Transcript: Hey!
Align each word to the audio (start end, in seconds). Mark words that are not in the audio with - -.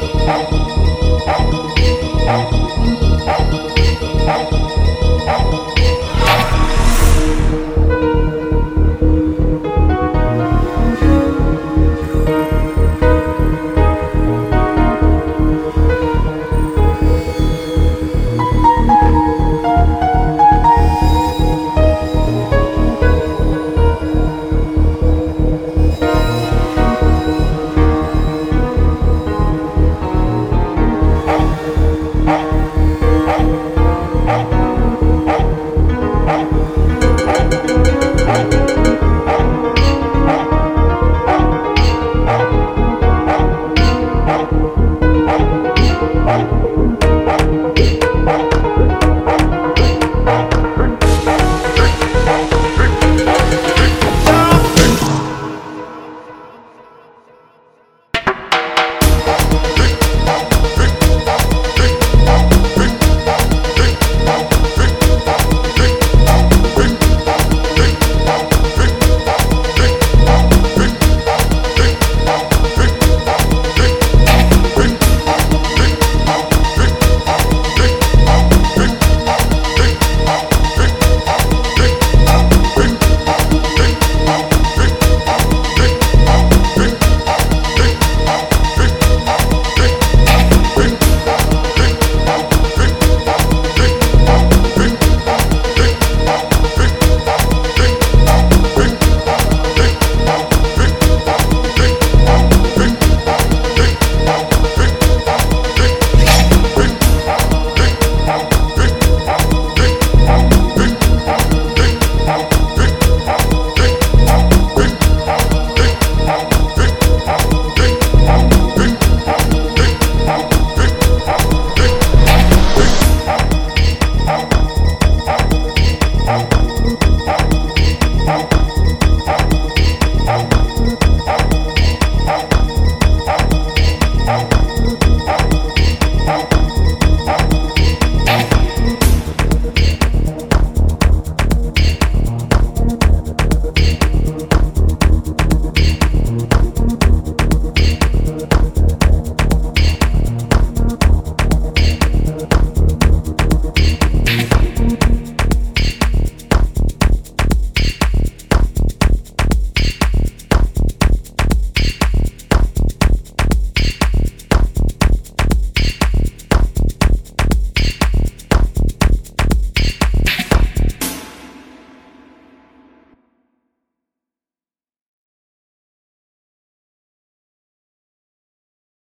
Hey! 0.00 0.69